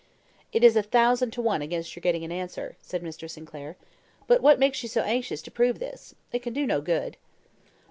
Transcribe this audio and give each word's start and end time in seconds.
"It 0.51 0.63
is 0.63 0.75
a 0.75 0.81
thousand 0.81 1.29
to 1.33 1.43
one 1.43 1.61
against 1.61 1.95
your 1.95 2.01
getting 2.01 2.23
an 2.23 2.31
answer," 2.31 2.75
said 2.81 3.03
Mr. 3.03 3.29
Sinclair. 3.29 3.77
"But 4.25 4.41
what 4.41 4.57
makes 4.57 4.81
you 4.81 4.89
so 4.89 5.01
anxious 5.01 5.43
to 5.43 5.51
prove 5.51 5.77
this? 5.77 6.15
It 6.31 6.39
can 6.41 6.53
do 6.53 6.65
no 6.65 6.81
good." 6.81 7.17